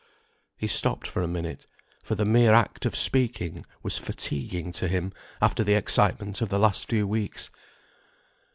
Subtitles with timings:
[0.57, 1.67] He stopped for a minute,
[2.01, 6.57] for the mere act of speaking was fatiguing to him after the excitement of the
[6.57, 7.51] last few weeks.